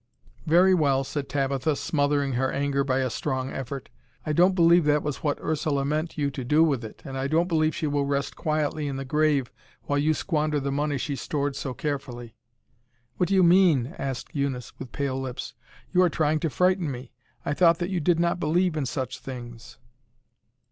[0.47, 3.87] "Very well," said Tabitha, smothering her anger by a strong effort;
[4.25, 7.27] "I don't believe that was what Ursula meant you to do with it, and I
[7.27, 9.51] don't believe she will rest quietly in the grave
[9.83, 12.35] while you squander the money she stored so carefully."
[13.17, 15.53] "What do you mean?" asked Eunice with pale lips.
[15.93, 17.11] "You are trying to frighten me;
[17.45, 19.77] I thought that you did not believe in such things."